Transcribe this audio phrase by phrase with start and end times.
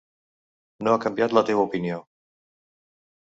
[0.87, 1.99] No ha canviat la teva opinió.